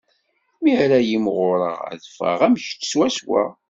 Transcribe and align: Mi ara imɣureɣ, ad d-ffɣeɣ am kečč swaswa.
Mi 0.63 0.71
ara 0.83 0.97
imɣureɣ, 1.15 1.79
ad 1.91 1.97
d-ffɣeɣ 2.01 2.39
am 2.45 2.55
kečč 2.63 2.83
swaswa. 2.91 3.43